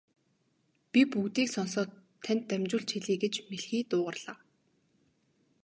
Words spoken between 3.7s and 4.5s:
дуугарлаа.